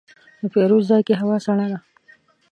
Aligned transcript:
د 0.41 0.43
پیرود 0.53 0.83
ځای 0.89 1.01
کې 1.07 1.13
هوا 1.21 1.37
سړه 1.45 1.65
ده. 1.71 1.77